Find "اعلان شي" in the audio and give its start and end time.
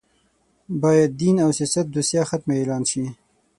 2.59-3.03